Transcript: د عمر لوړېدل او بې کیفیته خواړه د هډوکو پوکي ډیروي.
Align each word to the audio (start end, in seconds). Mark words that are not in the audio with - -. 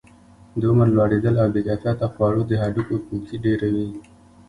د 0.59 0.61
عمر 0.71 0.87
لوړېدل 0.95 1.35
او 1.43 1.47
بې 1.53 1.61
کیفیته 1.67 2.07
خواړه 2.13 2.41
د 2.47 2.51
هډوکو 2.61 2.95
پوکي 3.07 3.37
ډیروي. 3.45 3.89